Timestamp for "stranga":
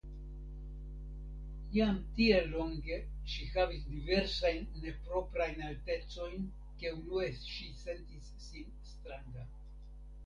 8.95-9.49